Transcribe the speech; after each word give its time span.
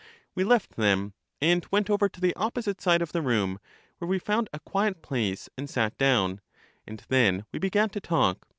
We 0.33 0.43
left 0.43 0.77
them, 0.77 1.13
and 1.41 1.63
went 1.69 1.87
over 1.87 2.09
to 2.09 2.19
the 2.19 2.35
opposite 2.35 2.81
side 2.81 3.03
of 3.03 3.11
the 3.11 3.21
room, 3.21 3.59
where 3.99 4.07
we 4.07 4.17
found 4.17 4.49
a 4.51 4.59
quiet 4.59 5.03
place, 5.03 5.47
and 5.55 5.69
sat 5.69 5.95
down; 5.99 6.41
and 6.87 7.03
then 7.09 7.45
we 7.51 7.59
began 7.59 7.89
to 7.89 7.99
talk. 8.01 8.47